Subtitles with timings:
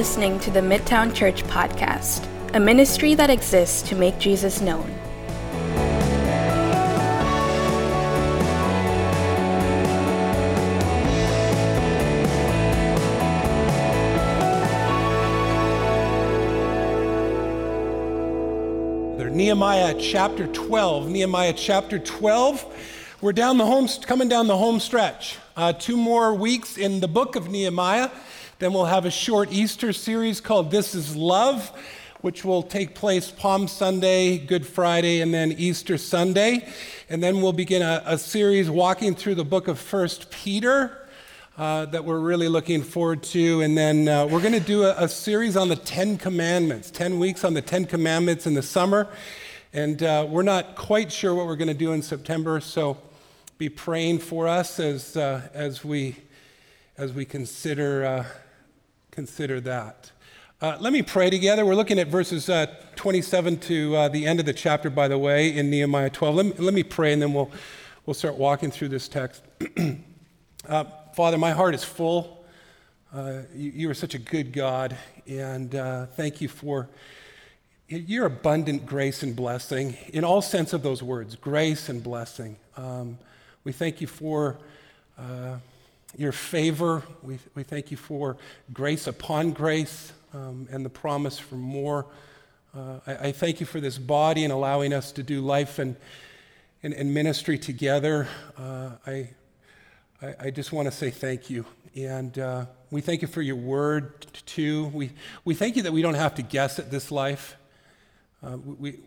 [0.00, 4.90] Listening to the Midtown Church Podcast, a ministry that exists to make Jesus known.
[19.34, 21.10] Nehemiah chapter 12.
[21.10, 23.16] Nehemiah chapter 12.
[23.20, 25.36] We're down the home, coming down the home stretch.
[25.54, 28.08] Uh, two more weeks in the book of Nehemiah.
[28.60, 31.72] Then we'll have a short Easter series called This is Love,
[32.20, 36.68] which will take place Palm Sunday, Good Friday, and then Easter Sunday.
[37.08, 41.08] And then we'll begin a, a series walking through the book of First Peter.
[41.56, 43.62] Uh, that we're really looking forward to.
[43.62, 47.18] And then uh, we're going to do a, a, series on the Ten Commandments, 10
[47.18, 49.08] weeks on the Ten Commandments in the summer.
[49.72, 52.98] And uh, we're not quite sure what we're going to do in September, so
[53.58, 56.16] be praying for us as, uh, as, we,
[56.96, 58.24] as we consider, uh,
[59.10, 60.12] consider that.
[60.60, 61.64] let me pray together.
[61.64, 62.50] We're looking at verses
[62.96, 66.34] 27 to the end of the chapter, by the way, in Nehemiah 12.
[66.34, 67.50] Let me, let me pray, and then we'll,
[68.06, 69.42] we'll start walking through this text.
[70.66, 72.44] Father, my heart is full.
[73.12, 76.88] Uh, you, you, are such a good God, and uh, thank you for
[77.88, 82.56] your abundant grace and blessing in all sense of those words grace and blessing.
[82.76, 83.18] Um,
[83.64, 84.58] we thank you for
[85.18, 85.56] uh,
[86.16, 87.02] your favor.
[87.22, 88.36] We, we thank you for
[88.72, 92.06] grace upon grace um, and the promise for more.
[92.74, 95.96] Uh, I, I, thank you for this body and allowing us to do life and,
[96.82, 98.28] and, and ministry together.
[98.56, 99.30] Uh, I,
[100.22, 101.64] I, I just want to say thank you.
[101.96, 104.86] And uh, we thank you for your word, too.
[104.86, 105.10] We,
[105.44, 107.56] we thank you that we don't have to guess at this life.
[108.42, 109.00] Uh, we,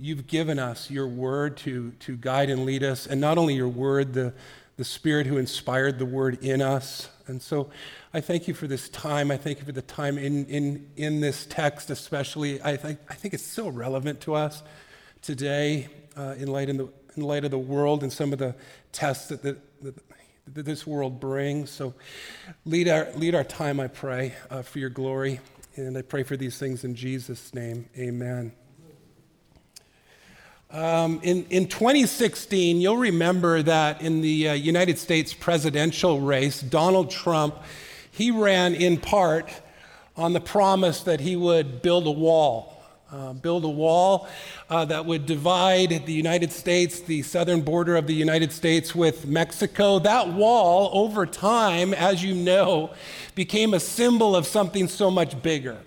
[0.00, 3.68] you've given us your word to, to guide and lead us, and not only your
[3.68, 4.32] word, the,
[4.76, 7.08] the Spirit who inspired the word in us.
[7.26, 7.70] And so
[8.14, 9.30] I thank you for this time.
[9.30, 12.62] I thank you for the time in, in, in this text, especially.
[12.62, 14.62] I think, I think it's so relevant to us
[15.22, 18.54] today uh, in, light in, the, in light of the world and some of the
[18.92, 19.94] tests that, that, that
[20.54, 21.70] that this world brings.
[21.70, 21.94] So
[22.64, 25.40] lead our, lead our time, I pray, uh, for your glory.
[25.76, 27.88] And I pray for these things in Jesus' name.
[27.96, 28.52] Amen.
[30.72, 37.10] Um, in, in 2016, you'll remember that in the uh, United States presidential race, Donald
[37.10, 37.56] Trump,
[38.10, 39.50] he ran in part
[40.16, 42.80] on the promise that he would build a wall
[43.12, 44.28] uh, build a wall
[44.68, 49.26] uh, that would divide the United States, the southern border of the United States, with
[49.26, 49.98] Mexico.
[49.98, 52.94] That wall, over time, as you know,
[53.34, 55.78] became a symbol of something so much bigger.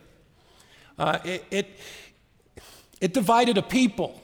[0.99, 1.79] Uh, it, it,
[2.99, 4.21] it, divided a people.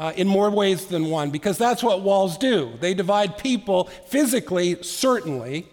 [0.00, 2.72] Uh, in more ways than one, because that's what walls do.
[2.80, 5.68] They divide people physically, certainly.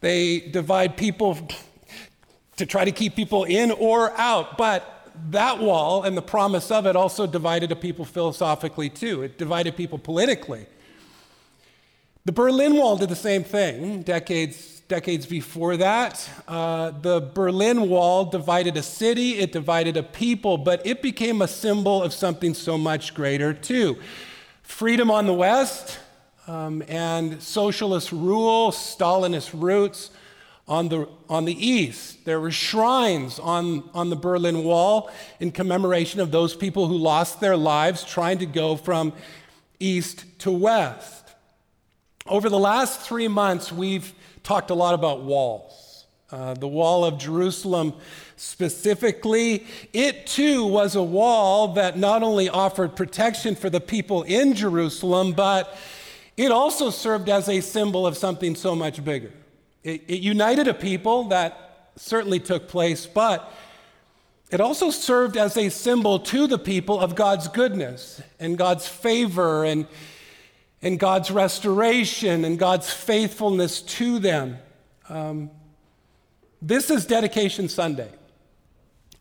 [0.00, 1.36] They divide people
[2.56, 6.86] to try to keep people in or out, but that wall and the promise of
[6.86, 9.22] it also divided a people philosophically, too.
[9.22, 10.64] It divided people politically.
[12.24, 16.28] The Berlin Wall did the same thing decades, decades before that.
[16.46, 21.48] Uh, the Berlin Wall divided a city, it divided a people, but it became a
[21.48, 23.98] symbol of something so much greater, too.
[24.62, 25.98] Freedom on the West
[26.46, 30.10] um, and socialist rule, Stalinist roots
[30.68, 32.24] on the, on the east.
[32.24, 35.10] There were shrines on, on the Berlin Wall
[35.40, 39.12] in commemoration of those people who lost their lives trying to go from
[39.78, 41.34] east to west.
[42.26, 44.12] Over the last three months, we've
[44.46, 46.06] talked a lot about walls.
[46.30, 47.94] Uh, the wall of Jerusalem
[48.36, 54.54] specifically, it too was a wall that not only offered protection for the people in
[54.54, 55.76] Jerusalem, but
[56.36, 59.32] it also served as a symbol of something so much bigger.
[59.82, 63.52] It, it united a people that certainly took place, but
[64.52, 69.64] it also served as a symbol to the people of God's goodness and God's favor
[69.64, 69.88] and,
[70.82, 74.58] and God's restoration and God's faithfulness to them.
[75.08, 75.50] Um,
[76.62, 78.10] this is Dedication Sunday.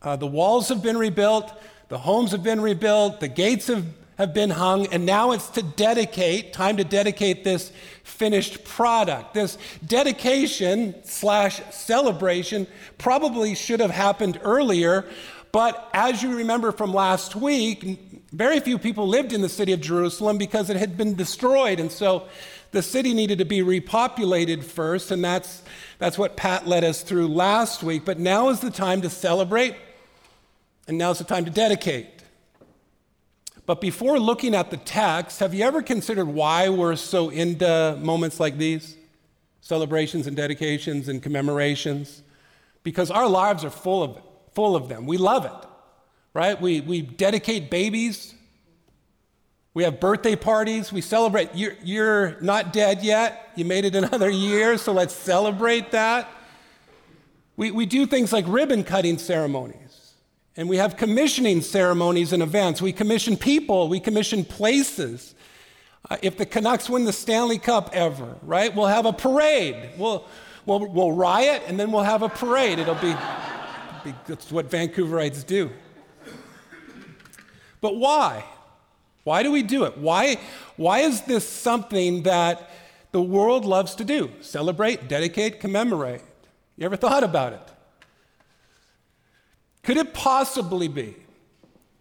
[0.02, 1.52] Uh, the walls have been rebuilt,
[1.90, 3.86] the homes have been rebuilt, the gates have
[4.18, 7.72] have been hung, and now it's to dedicate, time to dedicate this
[8.04, 9.34] finished product.
[9.34, 12.66] This dedication slash celebration
[12.98, 15.06] probably should have happened earlier,
[15.52, 18.05] but as you remember from last week,
[18.38, 21.92] very few people lived in the city of Jerusalem because it had been destroyed, and
[21.92, 22.28] so
[22.72, 25.64] the city needed to be repopulated first, and that's,
[26.00, 28.04] that's what Pat led us through last week.
[28.04, 29.76] But now is the time to celebrate,
[30.88, 32.08] and now is the time to dedicate.
[33.66, 38.40] But before looking at the text, have you ever considered why we're so into moments
[38.40, 38.96] like these?
[39.62, 42.22] Celebrations and dedications and commemorations.
[42.86, 44.22] because our lives are full of,
[44.54, 45.06] full of them.
[45.06, 45.70] We love it,
[46.36, 46.60] right?
[46.62, 48.36] We, we dedicate babies.
[49.74, 50.92] We have birthday parties.
[50.92, 51.50] We celebrate.
[51.56, 53.50] You're, you're not dead yet.
[53.56, 56.30] You made it another year, so let's celebrate that.
[57.56, 60.14] We, we do things like ribbon cutting ceremonies,
[60.58, 62.82] and we have commissioning ceremonies and events.
[62.82, 65.36] We commission people, we commission places.
[66.10, 69.92] Uh, if the Canucks win the Stanley Cup ever, right, we'll have a parade.
[69.98, 70.28] We'll,
[70.66, 72.78] we'll, we'll riot and then we'll have a parade.
[72.78, 73.16] It'll be,
[74.04, 75.72] be that's what Vancouverites do.
[77.86, 78.44] But why?
[79.26, 79.96] Why do we do it?
[79.96, 80.40] Why,
[80.76, 82.68] why is this something that
[83.12, 84.32] the world loves to do?
[84.42, 86.24] Celebrate, dedicate, commemorate.
[86.78, 87.72] You ever thought about it?
[89.84, 91.16] Could it possibly be?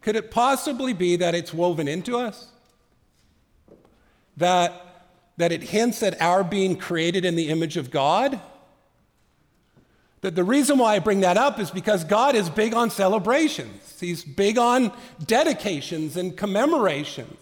[0.01, 2.49] Could it possibly be that it's woven into us?
[4.39, 4.73] That,
[5.37, 8.41] that it hints at our being created in the image of God?
[10.31, 13.99] The reason why I bring that up is because God is big on celebrations.
[14.01, 14.91] He's big on
[15.25, 17.39] dedications and commemorations.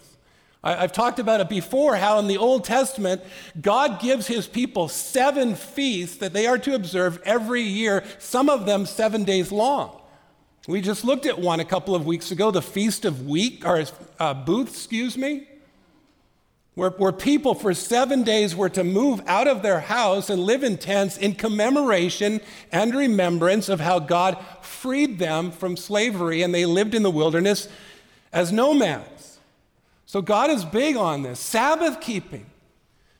[0.63, 3.21] I, have talked about it before how in the Old Testament,
[3.61, 8.65] God gives his people seven feasts that they are to observe every year, some of
[8.65, 10.01] them seven days long.
[10.67, 13.83] We just looked at one a couple of weeks ago, the Feast of Week, or
[14.19, 15.47] uh, Booth, excuse me,
[16.75, 20.63] where, where people for seven days were to move out of their house and live
[20.63, 22.41] in tents in commemoration
[22.71, 27.67] and remembrance of how God freed them from slavery and they lived in the wilderness
[28.31, 29.39] as nomads.
[30.05, 31.39] So God is big on this.
[31.39, 32.45] Sabbath keeping.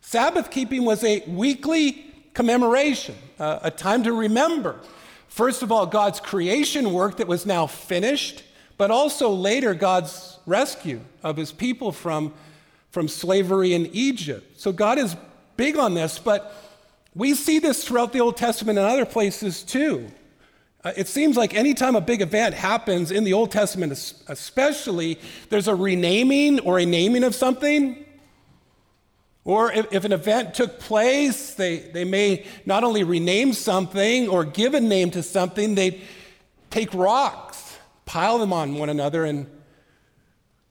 [0.01, 4.79] Sabbath keeping was a weekly commemoration, uh, a time to remember.
[5.27, 8.43] First of all, God's creation work that was now finished,
[8.77, 12.33] but also later God's rescue of his people from,
[12.93, 14.61] from slavery in Egypt.
[14.61, 15.17] So God is
[15.57, 16.55] big on this, but
[17.15, 20.11] we see this throughout the Old Testament and other places too.
[20.83, 23.91] Uh, it seems like anytime a big event happens in the Old Testament,
[24.27, 25.19] especially,
[25.49, 28.05] there's a renaming or a naming of something.
[29.43, 34.45] Or if, if, an event took place, they, they may not only rename something or
[34.45, 35.99] give a name to something, they
[36.69, 37.75] take rocks,
[38.05, 39.47] pile them on one another, and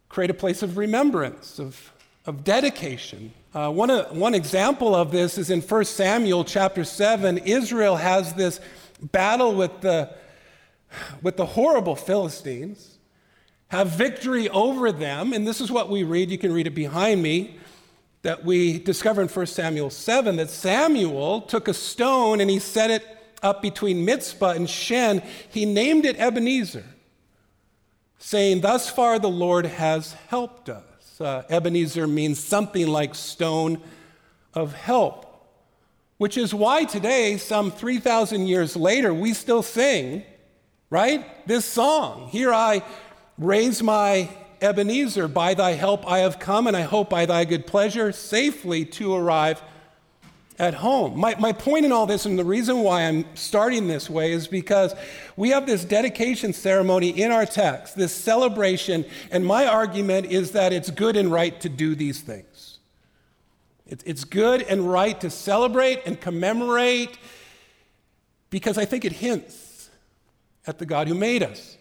[0.08, 1.91] create a place of remembrance, of,
[2.26, 3.32] of dedication.
[3.54, 7.38] Uh, one, uh, one example of this is in 1 Samuel chapter 7.
[7.38, 8.60] Israel has this
[9.00, 10.14] battle with the,
[11.20, 12.98] with the horrible Philistines,
[13.69, 15.32] have victory over them.
[15.32, 16.30] And this is what we read.
[16.30, 17.58] You can read it behind me.
[18.22, 22.88] That we discover in 1 Samuel 7 that Samuel took a stone and he set
[22.92, 23.04] it
[23.42, 25.25] up between Mizpah and Shen.
[25.50, 26.84] He named it Ebenezer,
[28.18, 30.91] saying, Thus far the Lord has helped us.
[31.22, 33.80] Uh, Ebenezer means something like stone
[34.54, 35.32] of help
[36.22, 40.22] which is why today, some 3,000 years later, we still sing,
[40.88, 41.44] right?
[41.48, 42.28] This song.
[42.28, 42.84] Here I
[43.36, 44.28] raise my
[44.60, 48.84] Ebenezer, by thy help I have come, and I hope by thy good pleasure safely
[48.84, 49.60] to arrive
[50.62, 51.19] at home.
[51.19, 54.47] My, my point in all this, and the reason why I'm starting this way, is
[54.47, 54.94] because
[55.37, 60.73] we have this dedication ceremony in our text, this celebration, and my argument is that
[60.73, 62.78] it's good and right to do these things.
[63.88, 67.19] It's good and right to celebrate and commemorate
[68.49, 69.90] because I think it hints
[70.64, 71.76] at the God who made us.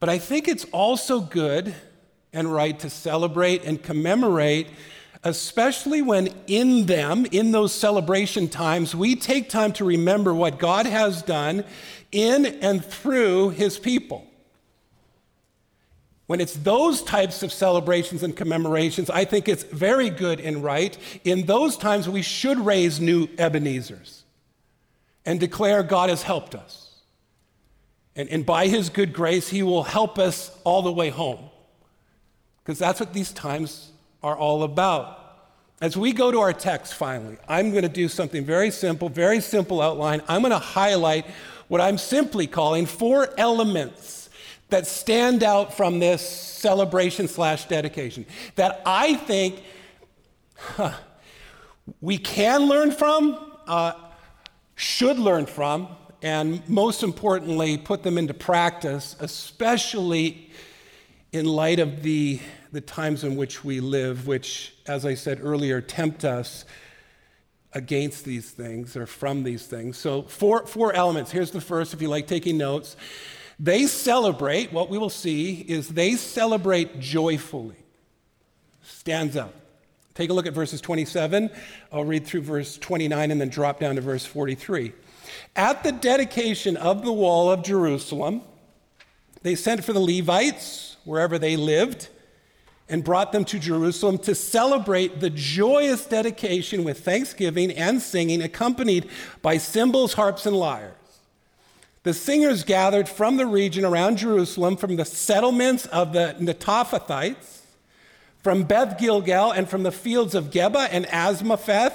[0.00, 1.74] But I think it's also good
[2.32, 4.68] and right to celebrate and commemorate,
[5.28, 10.86] especially when in them, in those celebration times, we take time to remember what God
[10.86, 11.64] has done
[12.10, 14.26] in and through his people.
[16.26, 20.96] When it's those types of celebrations and commemorations, I think it's very good and right.
[21.24, 24.24] In those times, we should raise new Ebenezers
[25.24, 26.96] and declare God has helped us.
[28.14, 31.50] And, and by his good grace, he will help us all the way home.
[32.62, 33.87] Because that's what these times
[34.22, 35.14] are all about.
[35.80, 39.40] As we go to our text finally, I'm going to do something very simple, very
[39.40, 40.22] simple outline.
[40.26, 41.26] I'm going to highlight
[41.68, 44.28] what I'm simply calling four elements
[44.70, 49.62] that stand out from this celebration slash dedication that I think
[50.56, 50.92] huh,
[52.00, 53.92] we can learn from, uh,
[54.74, 55.88] should learn from,
[56.22, 60.50] and most importantly, put them into practice, especially
[61.32, 62.40] in light of the,
[62.72, 66.64] the times in which we live, which, as I said earlier, tempt us
[67.72, 69.96] against these things or from these things.
[69.96, 71.30] So, four, four elements.
[71.30, 72.96] Here's the first, if you like taking notes.
[73.58, 77.76] They celebrate, what we will see is they celebrate joyfully.
[78.82, 79.54] Stands up.
[80.14, 81.50] Take a look at verses 27.
[81.92, 84.92] I'll read through verse 29 and then drop down to verse 43.
[85.54, 88.42] At the dedication of the wall of Jerusalem,
[89.42, 92.08] they sent for the Levites, wherever they lived,
[92.88, 99.08] and brought them to Jerusalem to celebrate the joyous dedication with thanksgiving and singing, accompanied
[99.42, 100.94] by cymbals, harps, and lyres.
[102.04, 107.62] The singers gathered from the region around Jerusalem, from the settlements of the Netophathites,
[108.42, 111.94] from Beth Gilgal, and from the fields of Geba and Azmaveth,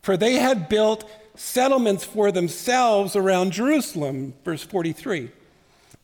[0.00, 4.34] for they had built settlements for themselves around Jerusalem.
[4.44, 5.30] Verse 43.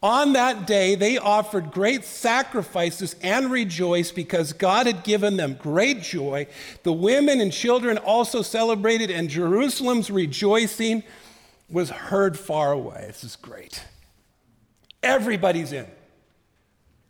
[0.04, 6.02] On that day, they offered great sacrifices and rejoiced because God had given them great
[6.02, 6.46] joy.
[6.82, 11.04] The women and children also celebrated, and Jerusalem's rejoicing
[11.70, 13.04] was heard far away.
[13.06, 13.82] This is great.
[15.02, 15.87] Everybody's in.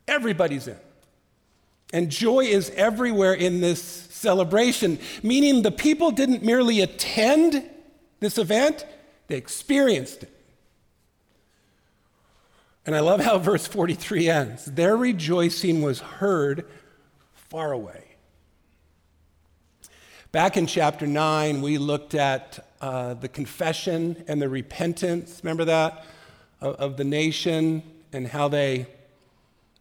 [0.07, 0.77] Everybody's in.
[1.91, 7.69] And joy is everywhere in this celebration, meaning the people didn't merely attend
[8.21, 8.85] this event,
[9.27, 10.34] they experienced it.
[12.85, 14.65] And I love how verse 43 ends.
[14.65, 16.65] Their rejoicing was heard
[17.33, 18.03] far away.
[20.31, 26.05] Back in chapter 9, we looked at uh, the confession and the repentance, remember that,
[26.61, 27.81] of, of the nation
[28.13, 28.85] and how they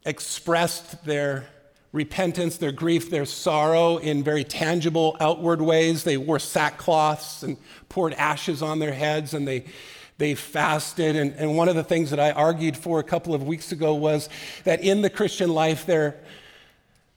[0.07, 1.47] expressed their
[1.93, 6.05] repentance, their grief, their sorrow in very tangible outward ways.
[6.05, 7.57] They wore sackcloths and
[7.89, 9.65] poured ashes on their heads and they
[10.19, 11.17] they fasted.
[11.17, 13.95] And, and one of the things that I argued for a couple of weeks ago
[13.95, 14.29] was
[14.65, 16.17] that in the Christian life, there,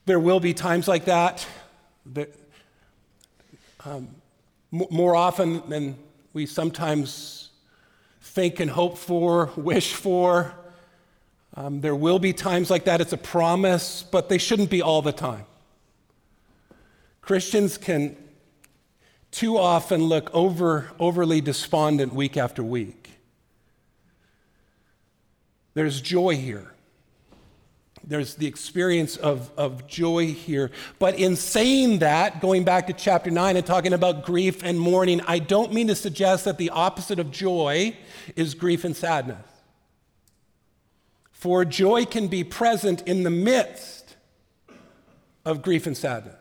[0.06, 1.46] there will be times like that.
[2.14, 2.34] that
[3.86, 4.10] um,
[4.72, 5.98] more often than
[6.34, 7.50] we sometimes
[8.22, 10.54] think and hope for, wish for.
[11.56, 13.02] Um, there will be times like that.
[13.02, 15.46] It's a promise, but they shouldn't be all the time.
[17.22, 18.16] Christians can
[19.32, 23.10] too often look over, overly despondent week after week.
[25.74, 26.74] There's joy here.
[28.04, 30.72] There's the experience of, of joy here.
[30.98, 35.20] But in saying that, going back to chapter 9 and talking about grief and mourning,
[35.28, 37.98] I don't mean to suggest that the opposite of joy
[38.38, 39.46] is grief and sadness.
[41.32, 44.16] For joy can be present in the midst
[45.46, 46.37] of grief and sadness.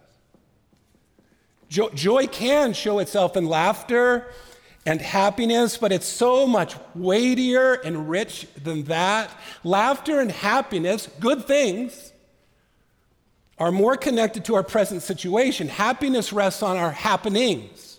[1.68, 4.26] Joy can show itself in laughter
[4.84, 9.30] and happiness, but it's so much weightier and rich than that.
[9.64, 12.12] Laughter and happiness, good things,
[13.58, 15.68] are more connected to our present situation.
[15.68, 17.98] Happiness rests on our happenings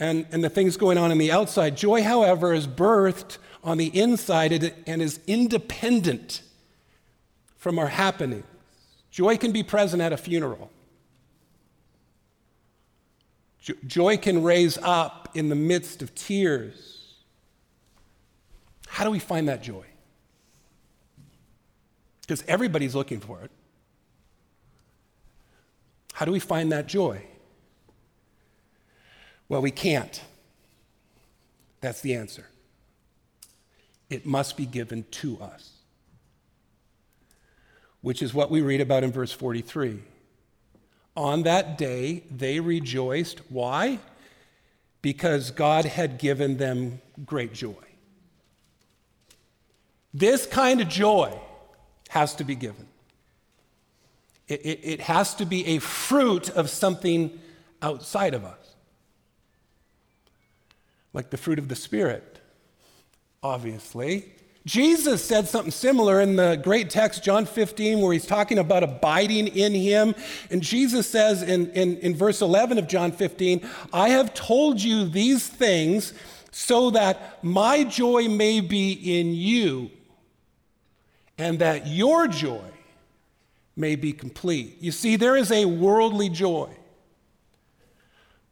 [0.00, 1.76] and, and the things going on in the outside.
[1.76, 6.42] Joy, however, is birthed on the inside and is independent
[7.58, 8.44] from our happenings.
[9.12, 10.71] Joy can be present at a funeral.
[13.86, 17.14] Joy can raise up in the midst of tears.
[18.88, 19.84] How do we find that joy?
[22.22, 23.50] Because everybody's looking for it.
[26.12, 27.24] How do we find that joy?
[29.48, 30.20] Well, we can't.
[31.80, 32.46] That's the answer.
[34.10, 35.70] It must be given to us,
[38.00, 40.00] which is what we read about in verse 43.
[41.16, 43.40] On that day, they rejoiced.
[43.50, 43.98] Why?
[45.02, 47.74] Because God had given them great joy.
[50.14, 51.38] This kind of joy
[52.08, 52.86] has to be given.
[54.48, 57.38] It, it, it, has to be a fruit of something
[57.80, 58.74] outside of us,
[61.14, 62.40] like the fruit of the Spirit,
[63.42, 64.32] obviously.
[64.64, 69.48] Jesus said something similar in the great text, John 15, where he's talking about abiding
[69.48, 70.14] in him.
[70.50, 75.08] And Jesus says in, in, in verse 11 of John 15, I have told you
[75.08, 76.12] these things
[76.52, 79.90] so that my joy may be in you
[81.38, 82.62] and that your joy
[83.74, 84.76] may be complete.
[84.80, 86.68] You see, there is a worldly joy,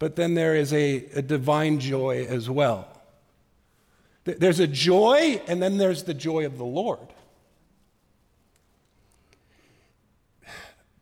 [0.01, 2.90] but then there is a, a divine joy as well.
[4.39, 7.09] There's a joy, and then there's the joy of the Lord.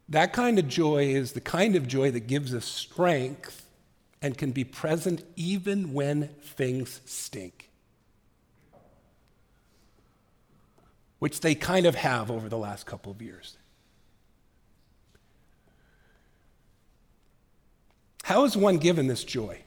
[0.08, 3.66] That kind of joy is the kind of joy that gives us strength
[4.22, 7.68] and can be present even when things stink,
[11.18, 13.56] which they kind of have over the last couple of years.
[18.24, 19.62] How is one given this joy?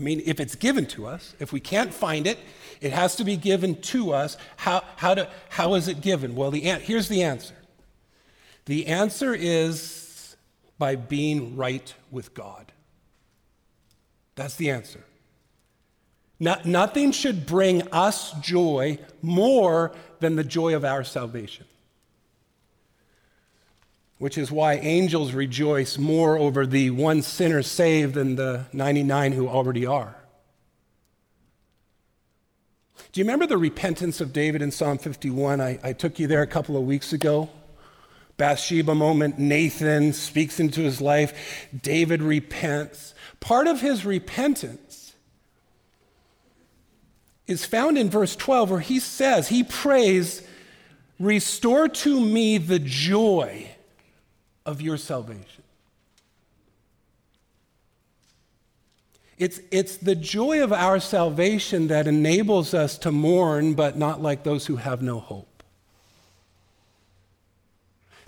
[0.00, 2.38] I mean, if it's given to us, if we can't find it,
[2.80, 4.38] it has to be given to us.
[4.56, 6.34] How, how, to, how is it given?
[6.34, 7.54] Well, the, here's the answer
[8.64, 10.36] the answer is
[10.78, 12.72] by being right with God.
[14.36, 15.04] That's the answer.
[16.38, 21.66] No, nothing should bring us joy more than the joy of our salvation.
[24.20, 29.48] Which is why angels rejoice more over the one sinner saved than the 99 who
[29.48, 30.14] already are.
[33.12, 35.62] Do you remember the repentance of David in Psalm 51?
[35.62, 37.48] I, I took you there a couple of weeks ago.
[38.36, 43.14] Bathsheba moment, Nathan speaks into his life, David repents.
[43.40, 45.14] Part of his repentance
[47.46, 50.46] is found in verse 12, where he says, he prays,
[51.18, 53.69] Restore to me the joy
[54.66, 55.62] of your salvation.
[59.38, 64.42] It's, it's the joy of our salvation that enables us to mourn, but not like
[64.42, 65.62] those who have no hope.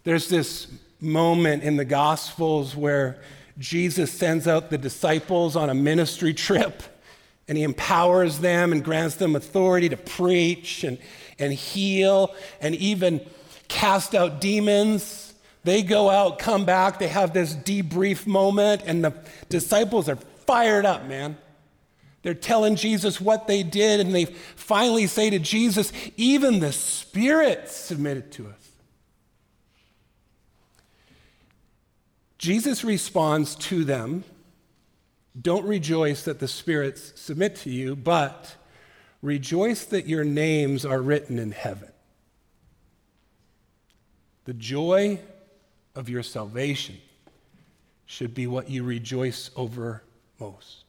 [0.04, 0.68] There's this
[1.00, 3.20] moment in the Gospels where
[3.58, 6.82] Jesus sends out the disciples on a ministry trip
[7.46, 10.98] and he empowers them and grants them authority to preach and,
[11.38, 13.20] and heal and even
[13.68, 15.31] cast out demons.
[15.64, 19.14] They go out, come back, they have this debrief moment, and the
[19.48, 21.36] disciples are fired up, man.
[22.22, 27.68] They're telling Jesus what they did, and they finally say to Jesus, Even the Spirit
[27.68, 28.70] submitted to us.
[32.38, 34.24] Jesus responds to them
[35.40, 38.56] Don't rejoice that the spirits submit to you, but
[39.20, 41.90] rejoice that your names are written in heaven.
[44.44, 45.20] The joy
[45.94, 46.96] of your salvation
[48.06, 50.02] should be what you rejoice over
[50.38, 50.84] most.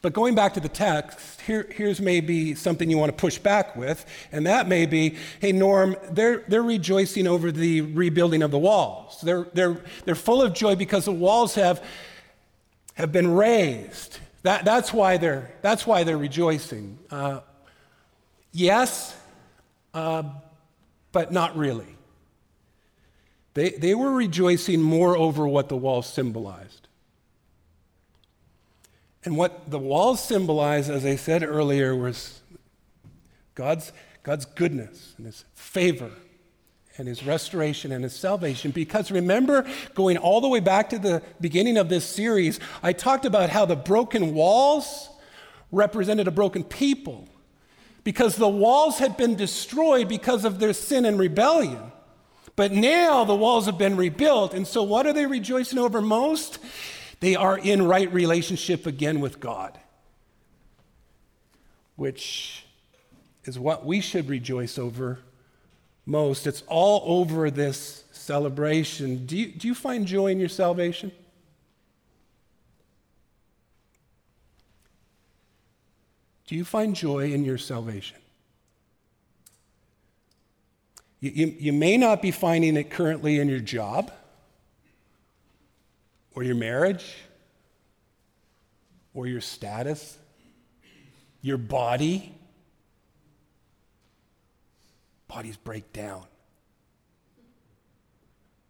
[0.00, 3.74] But going back to the text, here, here's maybe something you want to push back
[3.76, 8.58] with, and that may be hey, Norm, they're, they're rejoicing over the rebuilding of the
[8.58, 9.20] walls.
[9.22, 11.84] They're, they're, they're full of joy because the walls have,
[12.94, 14.18] have been raised.
[14.42, 16.98] That, that's, why they're, that's why they're rejoicing.
[17.10, 17.40] Uh,
[18.52, 19.16] yes,
[19.94, 20.22] uh,
[21.12, 21.96] but not really.
[23.54, 26.88] They, they were rejoicing more over what the walls symbolized.
[29.24, 32.40] And what the walls symbolized, as I said earlier, was
[33.54, 36.10] God's, God's goodness and his favor
[36.98, 38.70] and his restoration and his salvation.
[38.70, 43.24] Because remember, going all the way back to the beginning of this series, I talked
[43.24, 45.08] about how the broken walls
[45.70, 47.28] represented a broken people.
[48.04, 51.91] Because the walls had been destroyed because of their sin and rebellion.
[52.54, 54.54] But now the walls have been rebuilt.
[54.54, 56.58] And so, what are they rejoicing over most?
[57.20, 59.78] They are in right relationship again with God,
[61.96, 62.64] which
[63.44, 65.20] is what we should rejoice over
[66.04, 66.46] most.
[66.46, 69.26] It's all over this celebration.
[69.26, 71.12] Do you, do you find joy in your salvation?
[76.46, 78.18] Do you find joy in your salvation?
[81.22, 84.10] You, you, you, may not be finding it currently in your job
[86.34, 87.14] or your marriage,
[89.14, 90.18] or your status,
[91.40, 92.34] your body.
[95.28, 96.24] Bodies break down.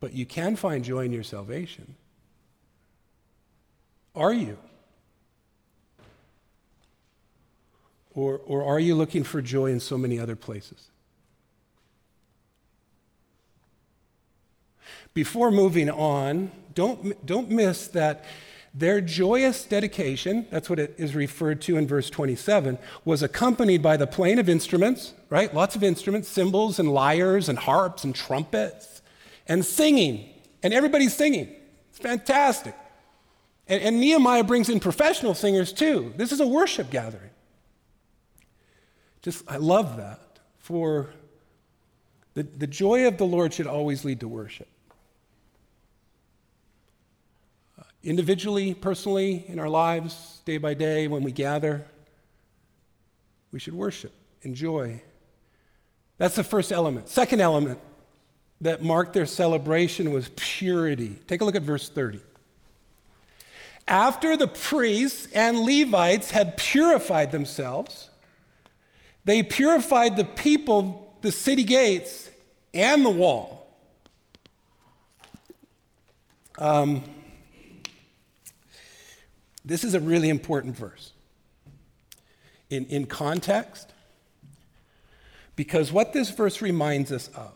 [0.00, 1.94] But you can find joy in your salvation.
[4.14, 4.58] Are you?
[8.14, 10.90] Or, or are you looking for joy in so many other places?
[15.14, 18.24] Before moving on, don't, don't miss that
[18.74, 23.98] their joyous dedication, that's what it is referred to in verse 27, was accompanied by
[23.98, 25.52] the playing of instruments, right?
[25.54, 29.02] Lots of instruments, cymbals and lyres and harps and trumpets,
[29.46, 30.26] and singing.
[30.62, 31.54] And everybody's singing.
[31.90, 32.74] It's fantastic.
[33.68, 36.14] And, and Nehemiah brings in professional singers too.
[36.16, 37.30] This is a worship gathering.
[39.20, 40.20] Just, I love that.
[40.58, 41.10] For
[42.34, 44.68] the, the joy of the Lord should always lead to worship.
[48.02, 51.86] Individually, personally, in our lives, day by day, when we gather,
[53.52, 54.12] we should worship,
[54.42, 55.02] enjoy.
[56.18, 57.08] That's the first element.
[57.08, 57.78] Second element
[58.60, 61.18] that marked their celebration was purity.
[61.26, 62.20] Take a look at verse 30.
[63.88, 68.08] After the priests and Levites had purified themselves,
[69.24, 72.30] they purified the people, the city gates,
[72.72, 73.66] and the wall.
[76.58, 77.02] Um,
[79.64, 81.12] this is a really important verse
[82.70, 83.92] in, in context,
[85.56, 87.52] because what this verse reminds us of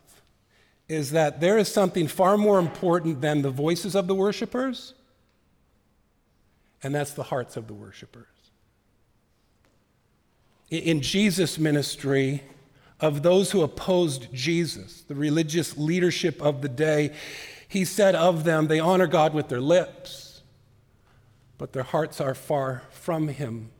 [0.88, 4.94] is that there is something far more important than the voices of the worshipers,
[6.82, 8.26] and that's the hearts of the worshipers.
[10.70, 12.42] In Jesus' ministry,
[13.00, 17.12] of those who opposed Jesus, the religious leadership of the day,
[17.68, 20.25] he said of them, They honor God with their lips,
[21.58, 23.70] but their hearts are far from him.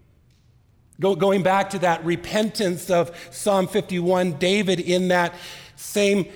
[0.99, 5.35] Go, going back to that repentance of Psalm 51, David, in that
[5.77, 6.27] same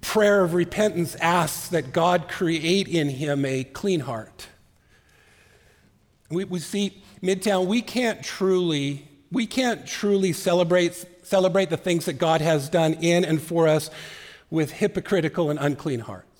[0.00, 4.48] prayer of repentance, asks that God create in him a clean heart.
[6.30, 12.14] We, we see, Midtown, we can't truly, we can't truly celebrate, celebrate the things that
[12.14, 13.90] God has done in and for us
[14.50, 16.35] with hypocritical and unclean hearts.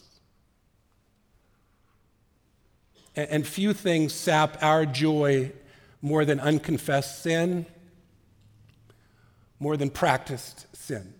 [3.16, 5.52] And, few things sap our joy
[6.02, 7.64] more than unconfessed sin,
[9.59, 11.14] more than practiced sin.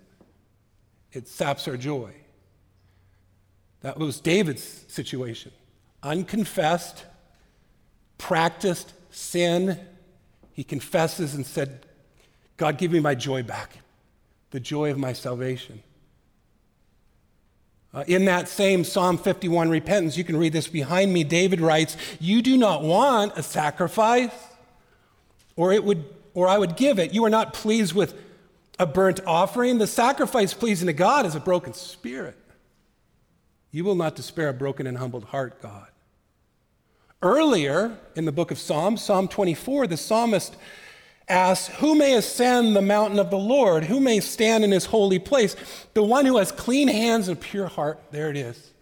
[1.13, 2.13] It saps our joy.
[3.81, 5.53] That was David's situation.
[6.03, 7.05] Unconfessed,
[8.19, 9.81] practiced sin.
[10.53, 11.87] He confesses and said,
[12.59, 13.79] God, give me my joy back,
[14.51, 15.83] the joy of my salvation.
[17.95, 21.25] Uh, in that same Psalm 51 repentance, you can read this behind me.
[21.25, 24.33] David writes, You do not want a sacrifice
[25.57, 27.15] or it would or I would give it.
[27.15, 28.15] You are not pleased with
[28.79, 29.79] a burnt offering.
[29.79, 32.37] The sacrifice pleasing to God is a broken spirit.
[33.71, 35.89] You will not despair a broken and humbled heart, God.
[37.23, 40.57] Earlier in the book of Psalms, Psalm 24, the psalmist
[41.29, 43.85] asks, Who may ascend the mountain of the Lord?
[43.85, 45.57] Who may stand in his holy place?
[45.95, 48.73] The one who has clean hands and a pure heart, there it is.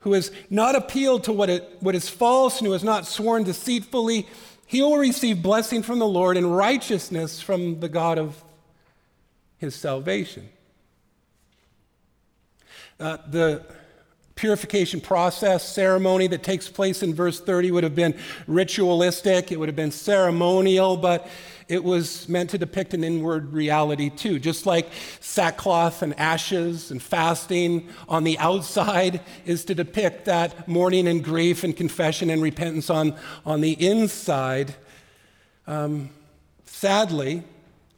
[0.00, 3.44] Who has not appealed to what, it, what is false and who has not sworn
[3.44, 4.26] deceitfully
[4.66, 8.42] he will receive blessing from the Lord and righteousness from the God of
[9.58, 10.48] his salvation.
[12.98, 13.64] Uh, the
[14.34, 18.14] purification process, ceremony that takes place in verse 30 would have been
[18.46, 21.28] ritualistic, it would have been ceremonial, but
[21.68, 24.38] it was meant to depict an inward reality too.
[24.38, 31.08] Just like sackcloth and ashes and fasting on the outside is to depict that mourning
[31.08, 33.14] and grief and confession and repentance on,
[33.46, 34.74] on the inside.
[35.66, 36.10] Um,
[36.66, 37.44] sadly,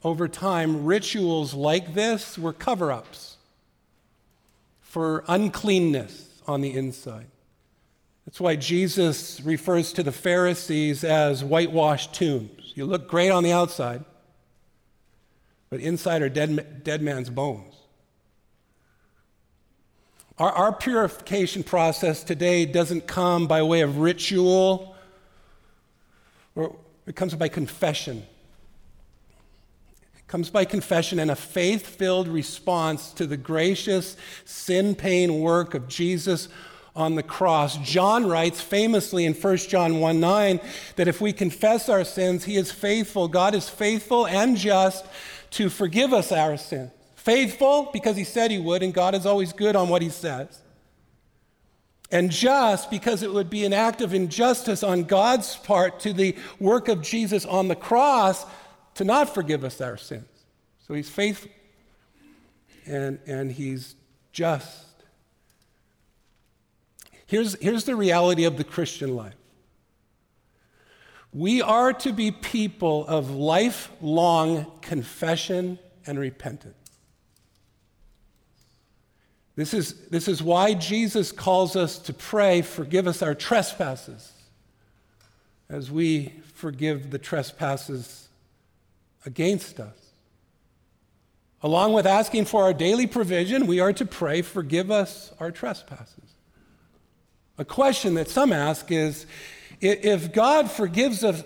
[0.05, 3.37] over time, rituals like this were cover ups
[4.83, 7.26] for uncleanness on the inside.
[8.24, 12.72] That's why Jesus refers to the Pharisees as whitewashed tombs.
[12.74, 14.04] You look great on the outside,
[15.70, 17.74] but inside are dead, dead man's bones.
[20.38, 24.94] Our, our purification process today doesn't come by way of ritual,
[26.54, 28.24] or it comes by confession.
[30.26, 35.86] Comes by confession and a faith filled response to the gracious, sin paying work of
[35.86, 36.48] Jesus
[36.96, 37.76] on the cross.
[37.78, 40.60] John writes famously in 1 John 1 9
[40.96, 43.28] that if we confess our sins, he is faithful.
[43.28, 45.06] God is faithful and just
[45.50, 46.90] to forgive us our sins.
[47.14, 50.60] Faithful because he said he would, and God is always good on what he says.
[52.10, 56.36] And just because it would be an act of injustice on God's part to the
[56.60, 58.46] work of Jesus on the cross
[58.96, 60.26] to not forgive us our sins.
[60.87, 61.50] So he's faithful
[62.87, 63.94] and, and he's
[64.32, 64.85] just.
[67.26, 69.35] Here's, here's the reality of the Christian life
[71.32, 76.74] we are to be people of lifelong confession and repentance.
[79.54, 84.32] This is, this is why Jesus calls us to pray, forgive us our trespasses,
[85.68, 88.25] as we forgive the trespasses
[89.26, 89.98] against us.
[91.62, 96.34] Along with asking for our daily provision, we are to pray, forgive us our trespasses.
[97.58, 99.26] A question that some ask is
[99.80, 101.42] if God forgives us,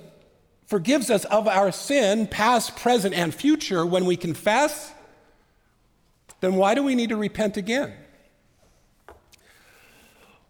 [0.67, 4.93] forgives us of our sin, past, present, and future, when we confess,
[6.41, 7.93] then why do we need to repent again?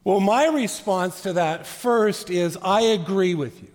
[0.02, 3.68] Well, my response to that first is I agree with you.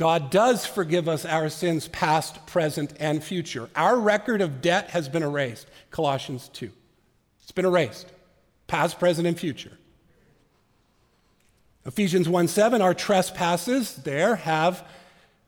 [0.00, 3.68] God does forgive us our sins, past, present, and future.
[3.76, 5.66] Our record of debt has been erased.
[5.90, 6.70] Colossians 2.
[7.42, 8.10] It's been erased,
[8.66, 9.72] past, present, and future.
[11.84, 14.88] Ephesians 1 7, our trespasses there have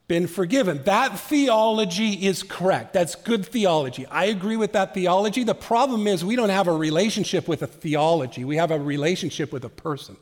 [0.07, 0.83] been forgiven.
[0.83, 2.93] That theology is correct.
[2.93, 4.05] That's good theology.
[4.05, 5.43] I agree with that theology.
[5.43, 9.51] The problem is we don't have a relationship with a theology, we have a relationship
[9.51, 10.15] with a person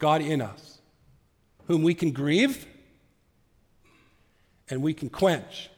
[0.00, 0.80] God in us,
[1.68, 2.66] whom we can grieve
[4.70, 5.70] and we can quench.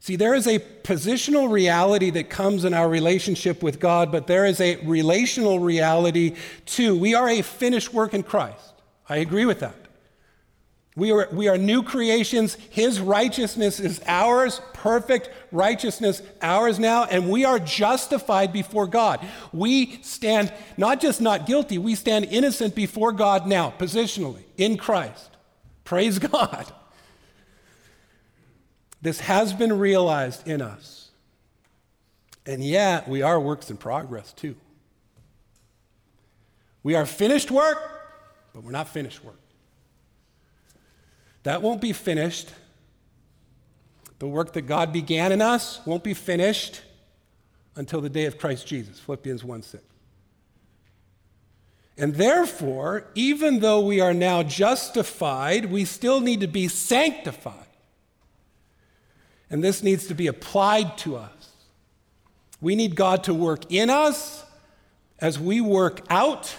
[0.00, 4.44] See, there is a positional reality that comes in our relationship with God, but there
[4.44, 6.34] is a relational reality
[6.66, 6.98] too.
[6.98, 8.72] We are a finished work in Christ.
[9.08, 9.76] I agree with that.
[10.94, 12.54] We are, we are new creations.
[12.68, 19.26] His righteousness is ours, perfect righteousness ours now, and we are justified before God.
[19.52, 25.31] We stand not just not guilty, we stand innocent before God now, positionally, in Christ.
[25.92, 26.72] Praise God.
[29.02, 31.10] This has been realized in us.
[32.46, 34.56] And yet, we are works in progress too.
[36.82, 37.76] We are finished work,
[38.54, 39.38] but we're not finished work.
[41.42, 42.48] That won't be finished.
[44.18, 46.80] The work that God began in us won't be finished
[47.76, 49.91] until the day of Christ Jesus, Philippians 1 6.
[51.98, 57.54] And therefore, even though we are now justified, we still need to be sanctified.
[59.50, 61.50] And this needs to be applied to us.
[62.60, 64.44] We need God to work in us
[65.18, 66.54] as we work out.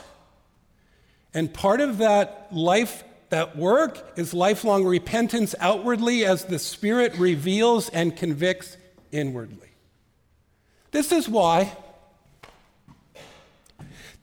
[1.33, 7.89] And part of that life, that work, is lifelong repentance outwardly as the Spirit reveals
[7.89, 8.77] and convicts
[9.11, 9.69] inwardly.
[10.91, 11.75] This is why.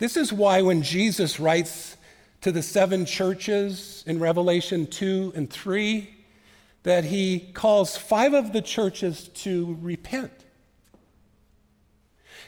[0.01, 1.99] This is why when Jesus writes
[2.41, 6.09] to the seven churches in Revelation 2 and 3,
[6.85, 10.33] that he calls five of the churches to repent.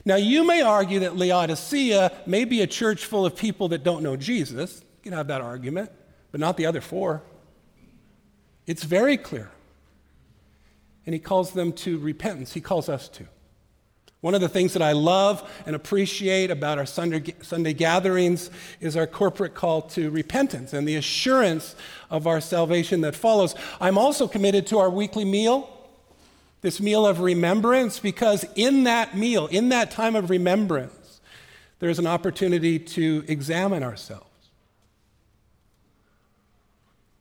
[0.07, 4.03] Now, you may argue that Laodicea may be a church full of people that don't
[4.03, 4.81] know Jesus.
[4.81, 5.91] You can have that argument,
[6.31, 7.23] but not the other four.
[8.67, 9.51] It's very clear.
[11.05, 12.55] And he calls them to repentance.
[12.55, 13.27] He calls us to.
[14.23, 18.97] One of the things that I love and appreciate about our Sunday, Sunday gatherings is
[18.97, 21.75] our corporate call to repentance and the assurance
[22.09, 23.57] of our salvation that follows.
[23.81, 25.69] I'm also committed to our weekly meal,
[26.61, 31.21] this meal of remembrance, because in that meal, in that time of remembrance,
[31.81, 34.27] there's an opportunity to examine ourselves.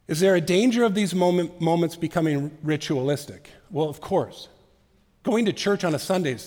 [0.07, 3.49] Is there a danger of these moment, moments becoming ritualistic?
[3.71, 4.49] Well, of course.
[5.23, 6.37] Going to church on a Sunday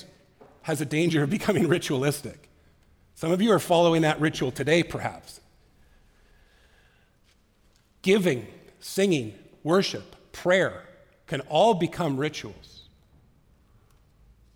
[0.65, 2.49] has a danger of becoming ritualistic.
[3.15, 5.41] Some of you are following that ritual today, perhaps.
[8.03, 8.47] Giving,
[8.81, 10.85] singing, worship, prayer
[11.27, 12.83] can all become rituals.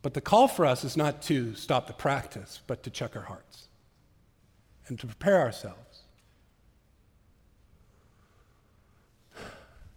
[0.01, 3.23] But the call for us is not to stop the practice, but to check our
[3.23, 3.69] hearts
[4.87, 6.03] and to prepare ourselves.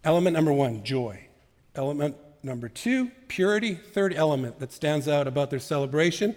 [0.04, 1.26] Element number one joy.
[1.74, 3.74] Element Number two, purity.
[3.74, 6.34] Third element that stands out about their celebration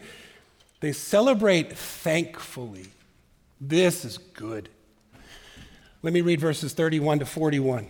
[0.86, 2.86] they celebrate thankfully.
[3.60, 4.70] This is good.
[6.04, 7.88] Let me read verses 31 to 41.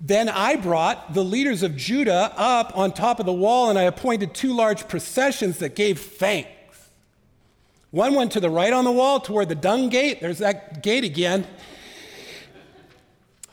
[0.00, 3.82] Then I brought the leaders of Judah up on top of the wall, and I
[3.82, 6.90] appointed two large processions that gave thanks.
[7.90, 10.20] One went to the right on the wall toward the dung gate.
[10.20, 11.46] There's that gate again.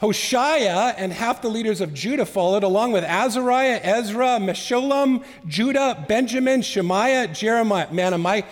[0.03, 6.61] Hoshea and half the leaders of Judah followed, along with Azariah, Ezra, Meshullam, Judah, Benjamin,
[6.61, 7.87] Shemaiah, Jeremiah.
[7.89, 8.43] Man, am I,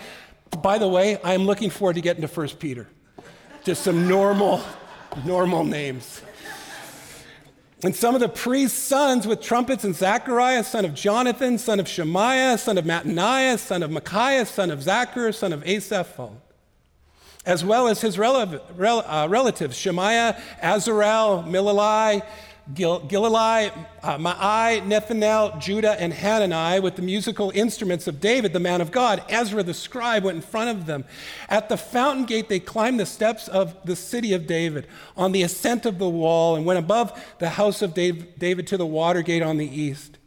[0.62, 2.88] by the way, I am looking forward to getting to 1 Peter.
[3.64, 4.62] Just some normal,
[5.26, 6.22] normal names.
[7.84, 11.86] And some of the priest's sons with trumpets and Zechariah, son of Jonathan, son of
[11.86, 16.41] Shemaiah, son of Mattaniah, son of Micaiah, son of Zachar, son of Asaph followed
[17.44, 22.22] as well as his rel- rel- uh, relatives Shemaiah, Azarel, Milalai,
[22.72, 23.72] Gil- Gilalai,
[24.04, 28.92] uh, Maai, Nethanel, Judah, and Hanani with the musical instruments of David, the man of
[28.92, 29.24] God.
[29.28, 31.04] Ezra the scribe went in front of them.
[31.48, 35.42] At the fountain gate, they climbed the steps of the city of David on the
[35.42, 39.42] ascent of the wall and went above the house of David to the water gate
[39.42, 40.18] on the east.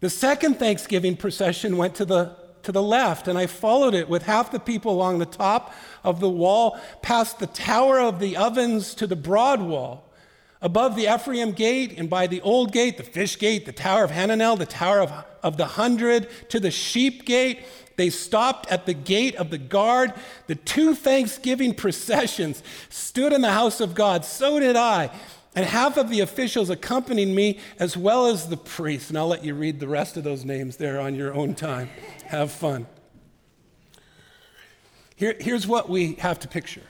[0.00, 4.24] The second Thanksgiving procession went to the to the left, and I followed it with
[4.24, 8.92] half the people along the top of the wall, past the tower of the ovens
[8.96, 10.12] to the broad wall,
[10.60, 14.10] above the Ephraim gate, and by the old gate, the fish gate, the tower of
[14.10, 15.12] Hananel, the tower of,
[15.44, 17.60] of the hundred, to the sheep gate.
[17.94, 20.12] They stopped at the gate of the guard.
[20.48, 24.24] The two Thanksgiving processions stood in the house of God.
[24.24, 25.10] So did I.
[25.56, 29.08] And half of the officials accompanied me, as well as the priests.
[29.08, 31.88] And I'll let you read the rest of those names there on your own time.
[32.26, 32.86] Have fun.
[35.16, 36.82] Here, here's what we have to picture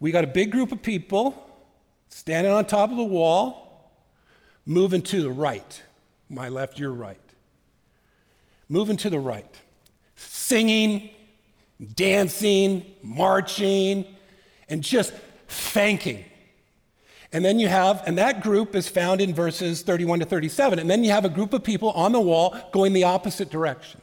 [0.00, 1.42] we got a big group of people
[2.08, 3.92] standing on top of the wall,
[4.64, 5.82] moving to the right.
[6.28, 7.20] My left, your right.
[8.68, 9.54] Moving to the right.
[10.16, 11.10] Singing,
[11.94, 14.06] dancing, marching,
[14.68, 15.12] and just
[15.48, 16.24] thanking
[17.36, 20.78] And then you have, and that group is found in verses 31 to 37.
[20.78, 24.00] And then you have a group of people on the wall going the opposite direction.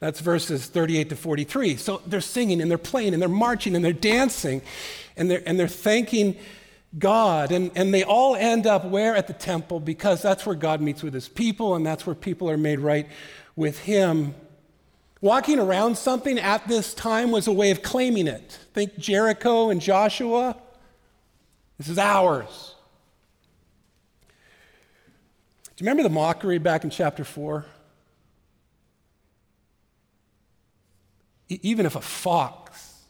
[0.00, 1.76] That's verses 38 to 43.
[1.76, 4.60] So they're singing and they're playing and they're marching and they're dancing
[5.16, 6.36] and they're, and they're thanking
[6.98, 7.52] God.
[7.52, 9.16] And, and they all end up where?
[9.16, 12.50] At the temple because that's where God meets with his people and that's where people
[12.50, 13.08] are made right
[13.56, 14.34] with him.
[15.22, 18.58] Walking around something at this time was a way of claiming it.
[18.74, 20.54] Think Jericho and Joshua.
[21.78, 22.74] This is ours.
[25.76, 27.64] Do you remember the mockery back in chapter 4?
[31.48, 33.04] even if a fox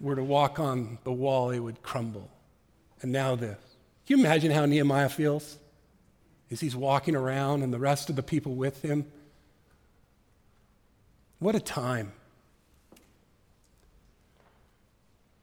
[0.00, 2.30] were to walk on the wall, it would crumble.
[3.02, 3.58] And now this.
[4.06, 5.58] Can you imagine how Nehemiah feels
[6.50, 9.06] as he's walking around and the rest of the people with him?
[11.38, 12.12] What a time.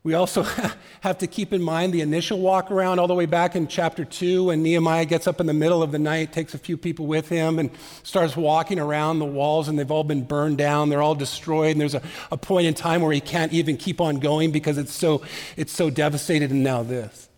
[0.03, 0.43] We also
[1.01, 4.03] have to keep in mind the initial walk around all the way back in chapter
[4.03, 7.05] 2 when Nehemiah gets up in the middle of the night, takes a few people
[7.07, 7.71] with him, and
[8.03, 10.89] starts walking around the walls, and they've all been burned down.
[10.89, 11.71] They're all destroyed.
[11.71, 14.77] And there's a, a point in time where he can't even keep on going because
[14.77, 15.23] it's so,
[15.55, 17.29] it's so devastated, and now this.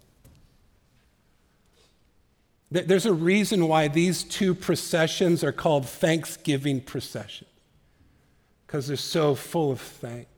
[2.72, 7.50] There's a reason why these two processions are called Thanksgiving processions
[8.66, 10.30] because they're so full of thanks.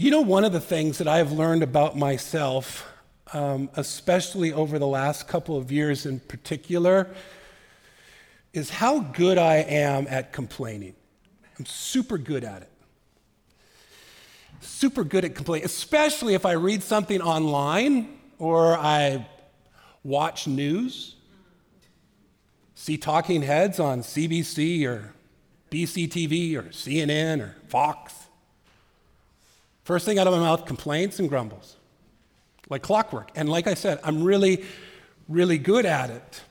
[0.00, 2.90] You know, one of the things that I've learned about myself,
[3.34, 7.14] um, especially over the last couple of years in particular,
[8.54, 10.94] is how good I am at complaining.
[11.58, 12.70] I'm super good at it.
[14.62, 19.28] Super good at complaining, especially if I read something online or I
[20.02, 21.16] watch news,
[22.74, 25.12] see talking heads on CBC or
[25.70, 28.19] BCTV or CNN or Fox.
[29.90, 31.76] First thing out of my mouth, complaints and grumbles,
[32.68, 33.32] like clockwork.
[33.34, 34.64] And like I said, I'm really,
[35.28, 36.42] really good at it.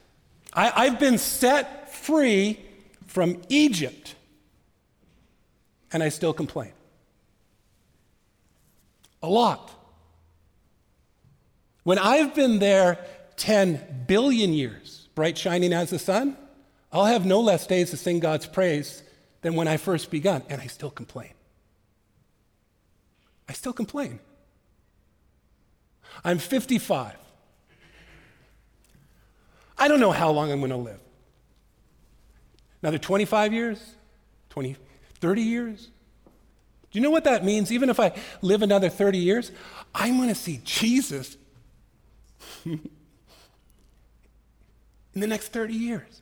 [0.54, 2.60] I, I've been set free
[3.08, 4.16] from Egypt,
[5.94, 6.74] and I still complain.
[9.24, 9.72] A lot.
[11.84, 13.00] When I've been there
[13.38, 16.36] 10 billion years, bright shining as the sun,
[16.92, 19.02] I'll have no less days to sing God's praise
[19.44, 21.32] than when I first begun, and I still complain.
[23.50, 24.20] I still complain.
[26.24, 27.16] I'm 55.
[29.78, 31.00] I don't know how long I'm going to live.
[32.84, 33.96] Another 25 years?
[34.52, 34.76] 20,
[35.20, 35.90] 30 years?
[36.92, 37.72] Do you know what that means?
[37.72, 39.52] Even if I live another 30 years,
[39.96, 41.36] I'm going to see Jesus
[42.66, 42.82] in
[45.16, 46.22] the next 30 years.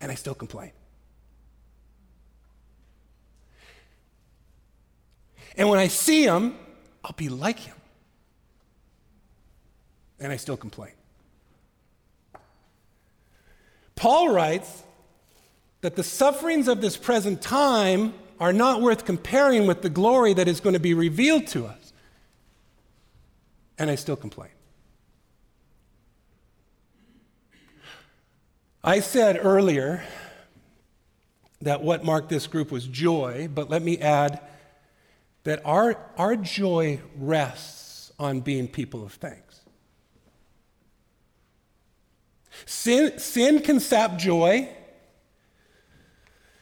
[0.00, 0.70] And I still complain.
[5.56, 6.56] And when I see him,
[7.04, 7.76] I'll be like him.
[10.18, 10.92] And I still complain.
[13.96, 14.82] Paul writes
[15.80, 20.48] that the sufferings of this present time are not worth comparing with the glory that
[20.48, 21.92] is going to be revealed to us.
[23.78, 24.50] And I still complain.
[28.82, 30.02] I said earlier
[31.60, 34.40] that what marked this group was joy, but let me add
[35.44, 39.60] that our, our joy rests on being people of thanks.
[42.66, 44.68] Sin, sin can sap joy,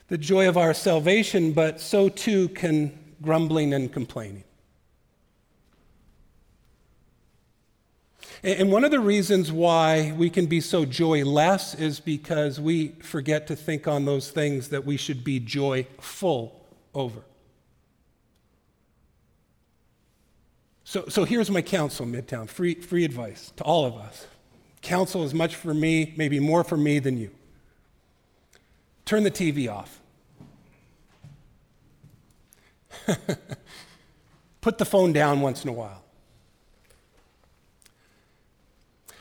[0.09, 4.45] the joy of our salvation, but so too can grumbling and complaining.
[8.45, 13.49] And one of the reasons why we can be so joyless is because we forget
[13.49, 16.65] to think on those things that we should be joyful
[16.95, 17.23] over.
[20.89, 24.27] So, so here's my counsel, Midtown free, free advice to all of us.
[24.81, 27.31] Counsel is much for me, maybe more for me than you.
[29.05, 30.01] Turn the TV off.
[34.63, 36.03] Put the phone down once in a while.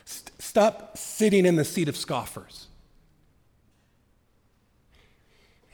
[0.05, 2.67] St- stop sitting in the seat of scoffers.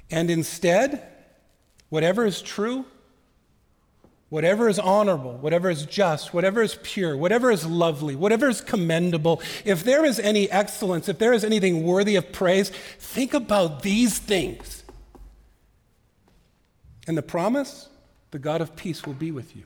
[0.09, 1.07] And instead,
[1.89, 2.86] whatever is true,
[4.34, 9.39] whatever is honorable, whatever is just, whatever is pure, whatever is lovely, whatever is commendable,
[9.63, 14.17] if there is any excellence, if there is anything worthy of praise, think about these
[14.17, 14.84] things.
[17.05, 17.89] And the promise
[18.31, 19.65] the God of peace will be with you.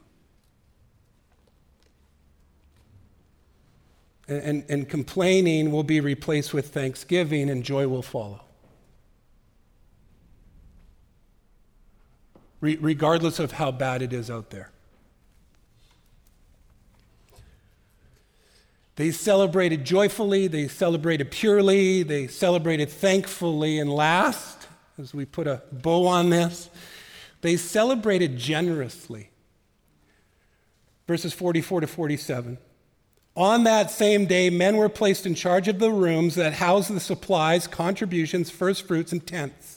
[4.28, 8.41] And, and, and complaining will be replaced with thanksgiving, and joy will follow.
[12.68, 14.72] re- regardless of how bad it is out there.
[18.97, 25.61] They celebrated joyfully, they celebrated purely, they celebrated thankfully, and last, as we put a
[25.72, 26.70] bow on this,
[27.41, 29.30] they celebrated generously.
[31.07, 32.57] Verses 44 to 47.
[33.36, 36.99] On that same day, men were placed in charge of the rooms that housed the
[36.99, 39.77] supplies, contributions, first fruits, and tenths.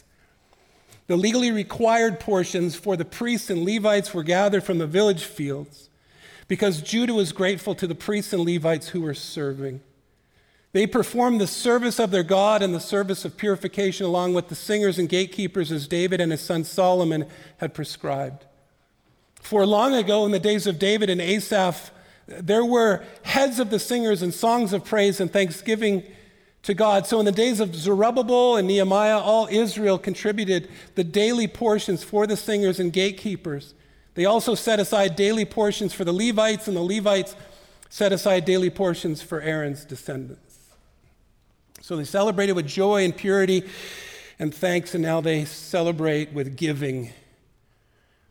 [1.11, 5.91] The legally required portions for the priests and Levites were gathered from the village fields
[6.47, 9.81] because Judah was grateful to the priests and Levites who were serving.
[10.71, 14.55] They performed the service of their God and the service of purification along with the
[14.55, 18.45] singers and gatekeepers as David and his son Solomon had prescribed.
[19.35, 21.91] For long ago, in the days of David and Asaph,
[22.29, 26.05] there were heads of the singers and songs of praise and thanksgiving
[26.63, 27.07] to God.
[27.07, 32.27] So in the days of Zerubbabel and Nehemiah, all Israel contributed the daily portions for
[32.27, 33.75] the singers and gatekeepers.
[34.15, 37.35] They also set aside daily portions for the Levites, and the Levites
[37.89, 40.59] set aside daily portions for Aaron's descendants.
[41.81, 43.65] So they celebrated with joy and purity
[44.39, 47.13] and thanks, and now they celebrate with giving.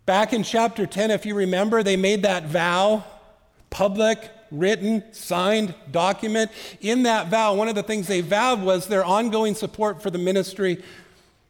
[0.05, 3.03] Back in chapter 10, if you remember, they made that vow
[3.69, 6.51] public, written, signed document.
[6.81, 10.17] In that vow, one of the things they vowed was their ongoing support for the
[10.17, 10.83] ministry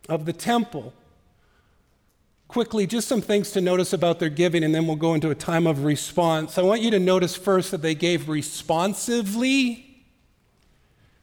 [0.08, 0.94] of the temple.
[2.48, 5.36] Quickly, just some things to notice about their giving, and then we'll go into a
[5.36, 6.58] time of response.
[6.58, 10.04] I want you to notice first that they gave responsively.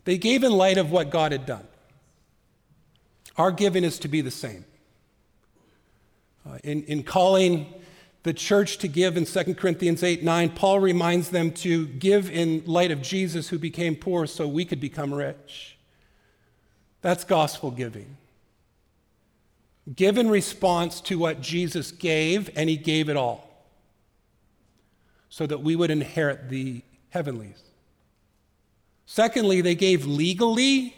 [0.05, 1.66] They gave in light of what God had done.
[3.37, 4.64] Our giving is to be the same.
[6.49, 7.66] Uh, in, in calling
[8.27, 12.61] the church to give in 2 Corinthians 8 9, Paul reminds them to give in
[12.66, 15.79] light of Jesus who became poor so we could become rich.
[17.03, 18.16] That's gospel giving.
[19.95, 23.49] Give in response to what Jesus gave, and he gave it all
[25.29, 27.62] so that we would inherit the heavenlies.
[29.07, 30.97] Secondly, they gave legally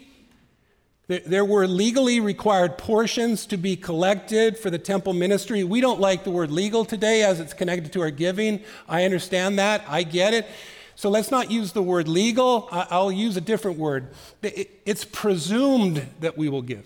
[1.09, 5.63] there were legally required portions to be collected for the temple ministry.
[5.63, 8.61] We don't like the word legal today as it's connected to our giving.
[8.87, 9.83] I understand that.
[9.87, 10.45] I get it.
[10.93, 12.67] So let's not use the word legal.
[12.71, 14.09] I'll use a different word.
[14.43, 16.85] It's presumed that we will give.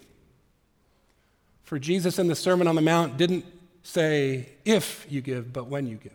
[1.64, 3.44] For Jesus in the Sermon on the Mount didn't
[3.82, 6.14] say if you give, but when you give.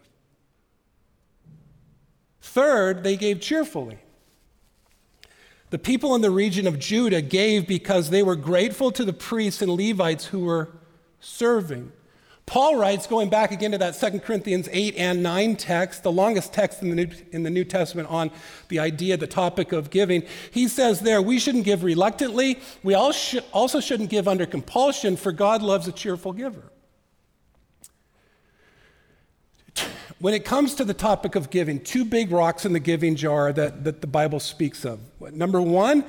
[2.40, 3.98] Third, they gave cheerfully.
[5.70, 9.60] The people in the region of Judah gave because they were grateful to the priests
[9.60, 10.70] and Levites who were
[11.20, 11.92] serving.
[12.46, 16.54] Paul writes, going back again to that 2 Corinthians 8 and 9 text, the longest
[16.54, 18.30] text in the, New, in the New Testament on
[18.68, 20.22] the idea, the topic of giving.
[20.50, 22.58] He says there, we shouldn't give reluctantly.
[22.82, 26.72] We also shouldn't give under compulsion, for God loves a cheerful giver.
[30.20, 33.52] When it comes to the topic of giving, two big rocks in the giving jar
[33.52, 34.98] that, that the Bible speaks of.
[35.32, 36.04] Number one,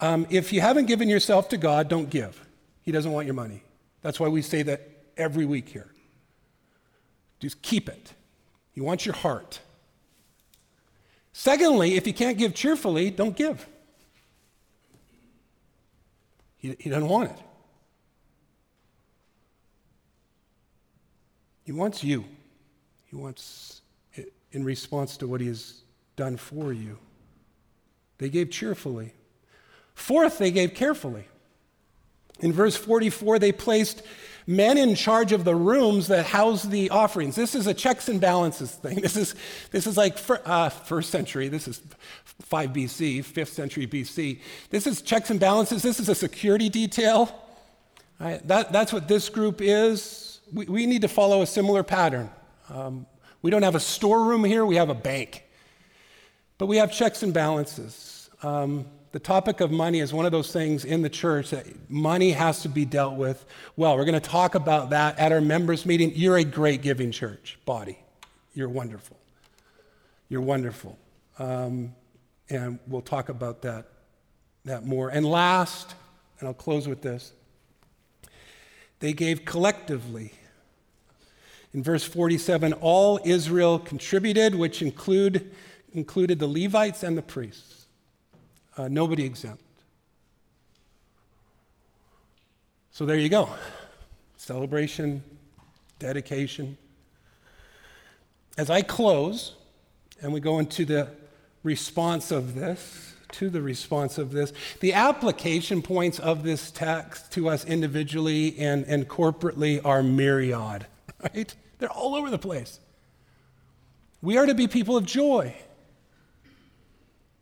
[0.00, 2.40] um, if you haven't given yourself to God, don't give.
[2.82, 3.62] He doesn't want your money.
[4.02, 5.88] That's why we say that every week here.
[7.40, 8.12] Just keep it.
[8.72, 9.60] He wants your heart.
[11.32, 13.66] Secondly, if you can't give cheerfully, don't give.
[16.58, 17.38] He, he doesn't want it.
[21.64, 22.24] He wants you.
[23.08, 23.82] He wants
[24.14, 25.82] it in response to what He has
[26.16, 26.98] done for you.
[28.18, 29.12] They gave cheerfully.
[29.94, 31.24] Fourth, they gave carefully.
[32.40, 34.02] In verse 44, they placed
[34.46, 37.34] men in charge of the rooms that house the offerings.
[37.34, 39.00] This is a checks and balances thing.
[39.02, 39.34] This is,
[39.70, 41.48] this is like fir, uh, first century.
[41.48, 41.80] This is
[42.42, 44.40] 5 BC, 5th century BC.
[44.70, 45.82] This is checks and balances.
[45.82, 47.34] This is a security detail.
[48.20, 48.46] Right?
[48.46, 50.40] That, that's what this group is.
[50.52, 52.30] We, we need to follow a similar pattern.
[52.70, 53.06] Um,
[53.42, 55.44] we don't have a storeroom here, we have a bank.
[56.58, 58.30] But we have checks and balances.
[58.42, 62.32] Um, the topic of money is one of those things in the church that money
[62.32, 63.44] has to be dealt with
[63.76, 63.96] well.
[63.96, 66.12] We're going to talk about that at our members' meeting.
[66.14, 67.98] You're a great giving church body.
[68.54, 69.16] You're wonderful.
[70.28, 70.98] You're wonderful.
[71.38, 71.94] Um,
[72.50, 73.86] and we'll talk about that,
[74.64, 75.08] that more.
[75.08, 75.94] And last,
[76.38, 77.32] and I'll close with this
[79.00, 80.32] they gave collectively.
[81.74, 85.50] In verse 47, all Israel contributed, which include,
[85.92, 87.86] included the Levites and the priests.
[88.76, 89.62] Uh, nobody exempt.
[92.90, 93.48] So there you go
[94.38, 95.22] celebration,
[95.98, 96.78] dedication.
[98.56, 99.54] As I close,
[100.22, 101.08] and we go into the
[101.62, 107.48] response of this, to the response of this, the application points of this text to
[107.48, 110.86] us individually and, and corporately are myriad.
[111.22, 111.54] Right?
[111.78, 112.80] They're all over the place.
[114.20, 115.54] We are to be people of joy,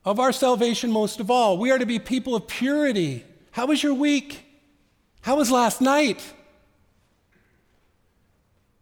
[0.04, 1.58] of our salvation most of all.
[1.58, 3.24] We are to be people of purity.
[3.52, 4.44] How was your week?
[5.22, 6.22] How was last night?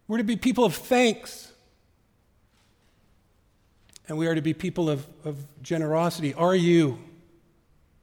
[0.07, 1.51] We're to be people of thanks.
[4.07, 6.33] And we are to be people of, of generosity.
[6.33, 6.99] Are you?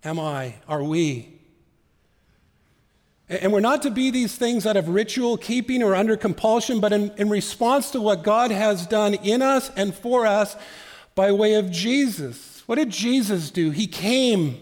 [0.03, 0.57] Am I?
[0.67, 1.39] Are we?
[3.41, 6.93] And we're not to be these things out of ritual keeping or under compulsion, but
[6.93, 10.55] in, in, response to what God has done in us and for us
[11.15, 12.63] by way of Jesus.
[12.67, 13.71] What did Jesus do?
[13.71, 14.61] He came,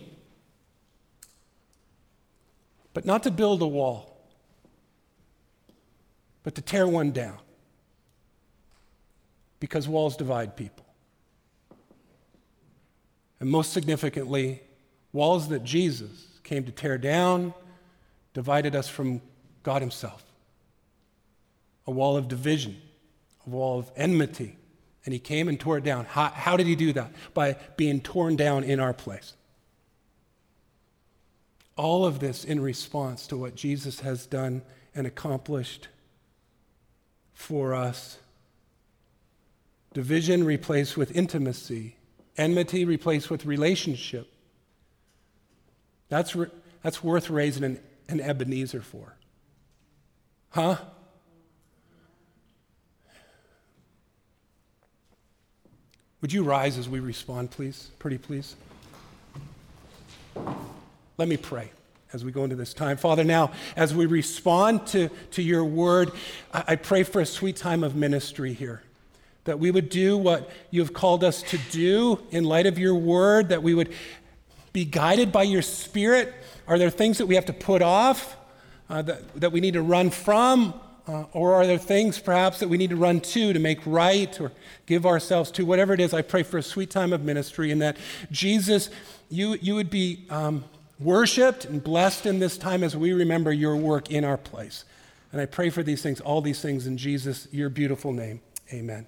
[2.95, 4.17] but not to build a wall,
[6.45, 7.39] but to tear one down.
[9.59, 10.87] Because walls divide people.
[13.41, 14.63] And most significantly,
[15.13, 17.53] walls that Jesus came to tear down
[18.41, 19.21] divided us from
[19.63, 20.25] God Himself.
[21.87, 22.81] A wall of division,
[23.47, 24.57] a wall of enmity.
[25.05, 26.07] And He came and tore it down.
[26.07, 27.13] How, how did He do that?
[27.35, 29.35] By being torn down in our place.
[31.77, 34.63] All of this in response to what Jesus has done
[34.95, 35.89] and accomplished
[37.35, 38.17] for us.
[39.93, 41.97] Division replaced with intimacy,
[42.39, 44.33] enmity replaced with relationship.
[46.09, 46.49] That's, re-
[46.83, 47.81] that's worth raising an
[48.11, 49.17] an Ebenezer for?
[50.51, 50.77] Huh?
[56.21, 57.91] Would you rise as we respond, please?
[57.99, 58.57] Pretty please.
[61.17, 61.71] Let me pray
[62.13, 62.97] as we go into this time.
[62.97, 66.11] Father, now, as we respond to, to your word,
[66.53, 68.83] I, I pray for a sweet time of ministry here.
[69.45, 72.95] That we would do what you have called us to do in light of your
[72.95, 73.93] word, that we would
[74.73, 76.35] be guided by your spirit
[76.71, 78.37] are there things that we have to put off,
[78.89, 80.73] uh, that, that we need to run from?
[81.09, 84.41] Uh, or are there things perhaps that we need to run to to make right
[84.41, 84.53] or
[84.87, 85.67] give ourselves to?
[85.67, 87.97] Whatever it is, I pray for a sweet time of ministry and that
[88.31, 88.89] Jesus,
[89.29, 90.63] you, you would be um,
[91.01, 94.85] worshiped and blessed in this time as we remember your work in our place.
[95.33, 98.41] And I pray for these things, all these things in Jesus, your beautiful name.
[98.73, 99.07] Amen.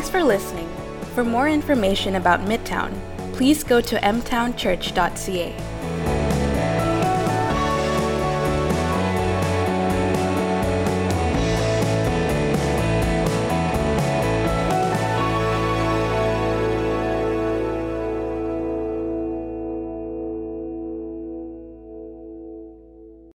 [0.00, 0.66] Thanks for listening.
[1.14, 2.90] For more information about Midtown,
[3.34, 5.69] please go to mtownchurch.ca.